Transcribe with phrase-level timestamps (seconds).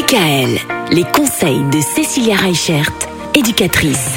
[0.00, 0.58] DKL,
[0.92, 2.90] les conseils de Cécilia Reichert,
[3.34, 4.16] éducatrice.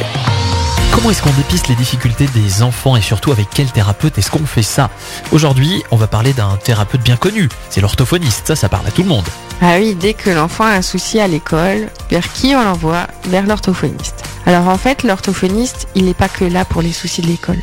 [0.94, 4.46] Comment est-ce qu'on dépiste les difficultés des enfants et surtout avec quel thérapeute est-ce qu'on
[4.46, 4.90] fait ça?
[5.34, 9.04] Aujourd'hui, on va parler d'un thérapeute bien connu, c'est l'orthophoniste, ça ça parle à tout
[9.04, 9.28] le monde.
[9.62, 13.08] Ah oui, dès que l'enfant a un souci à l'école, vers qui on l'envoie?
[13.26, 14.24] Vers l'orthophoniste.
[14.46, 17.62] Alors en fait, l'orthophoniste, il n'est pas que là pour les soucis de l'école.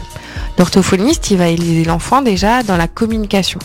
[0.58, 3.60] L'orthophoniste, il va aider l'enfant déjà dans la communication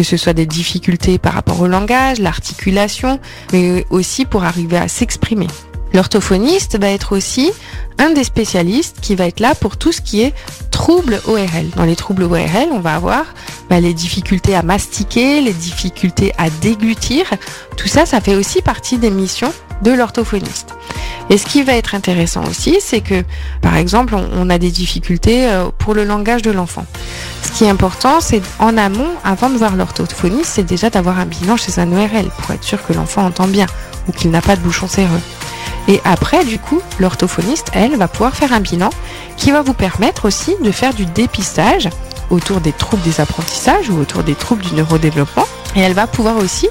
[0.00, 3.20] que ce soit des difficultés par rapport au langage, l'articulation,
[3.52, 5.46] mais aussi pour arriver à s'exprimer.
[5.92, 7.50] L'orthophoniste va être aussi
[7.98, 10.32] un des spécialistes qui va être là pour tout ce qui est
[10.70, 11.68] troubles ORL.
[11.76, 13.26] Dans les troubles ORL, on va avoir
[13.68, 17.26] bah, les difficultés à mastiquer, les difficultés à déglutir.
[17.76, 20.74] Tout ça, ça fait aussi partie des missions de l'orthophoniste.
[21.30, 23.22] Et ce qui va être intéressant aussi, c'est que,
[23.62, 26.84] par exemple, on, a des difficultés euh, pour le langage de l'enfant.
[27.42, 31.26] Ce qui est important, c'est en amont, avant de voir l'orthophoniste, c'est déjà d'avoir un
[31.26, 33.66] bilan chez un ORL pour être sûr que l'enfant entend bien
[34.08, 35.20] ou qu'il n'a pas de bouchon séreux.
[35.86, 38.90] Et après, du coup, l'orthophoniste, elle, va pouvoir faire un bilan
[39.36, 41.88] qui va vous permettre aussi de faire du dépistage
[42.30, 45.46] autour des troubles des apprentissages ou autour des troubles du neurodéveloppement.
[45.76, 46.68] Et elle va pouvoir aussi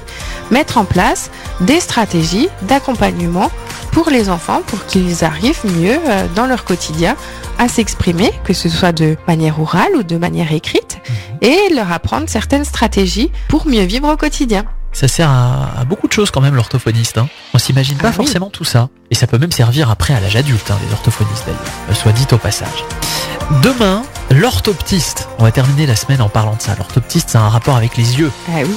[0.50, 1.30] mettre en place
[1.60, 3.50] des stratégies d'accompagnement
[3.92, 7.16] pour les enfants pour qu'ils arrivent mieux euh, dans leur quotidien
[7.58, 11.48] à s'exprimer, que ce soit de manière orale ou de manière écrite, mhm.
[11.48, 14.64] et leur apprendre certaines stratégies pour mieux vivre au quotidien.
[14.92, 17.18] Ça sert à, beaucoup de choses quand même l'orthophoniste.
[17.18, 17.28] Hein.
[17.54, 18.88] On s'imagine pas ah forcément tout ça.
[19.10, 22.26] Et ça peut même servir après à l'âge adulte, hein, les orthophonistes d'ailleurs, soit dit
[22.32, 22.84] au passage.
[23.62, 25.28] Demain, l'orthoptiste.
[25.38, 26.74] On va terminer la semaine en parlant de ça.
[26.76, 28.32] L'orthoptiste, c'est un rapport avec les yeux.
[28.48, 28.76] Ah oui.